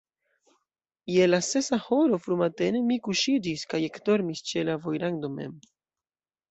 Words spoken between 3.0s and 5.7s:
kuŝiĝis kaj ekdormis ĉe la vojrando mem.